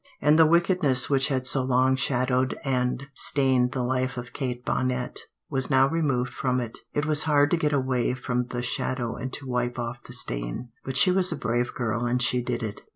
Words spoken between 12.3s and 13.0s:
did it.